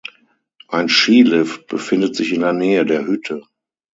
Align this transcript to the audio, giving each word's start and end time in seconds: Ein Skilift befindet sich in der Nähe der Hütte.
Ein 0.67 0.89
Skilift 0.89 1.67
befindet 1.67 2.15
sich 2.15 2.33
in 2.33 2.41
der 2.41 2.53
Nähe 2.53 2.87
der 2.87 3.05
Hütte. 3.05 3.43